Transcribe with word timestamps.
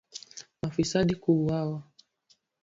Mafisadi 0.61 1.15
kuuawa 1.15 1.83